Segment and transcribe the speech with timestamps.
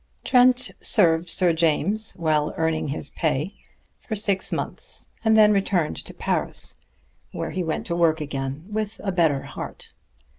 [0.23, 3.53] Trent served Sir James, well earning his pay,
[3.99, 6.81] for six months, and then returned to Paris,
[7.33, 9.93] where he went to work again with a better heart.